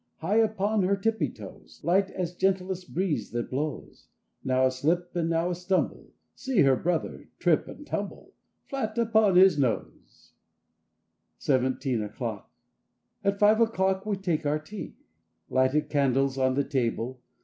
[0.17, 4.07] High upon her tippy toes, Light as gentlest breeze that blows.
[4.43, 8.33] Now a slip and now a stumble— See her brother trip and tumble
[8.71, 10.33] Elat upon his nose!
[11.37, 11.37] 41
[11.73, 12.47] SIXTEEN O'CLOCK
[13.21, 14.95] 43 SEVENTEEN O'CLOCK 4T five o'clock we take our tea; xX
[15.53, 17.21] Lighted candles on the table.